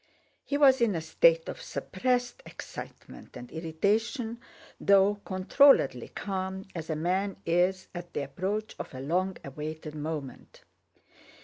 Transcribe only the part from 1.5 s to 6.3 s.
suppressed excitement and irritation, though controlledly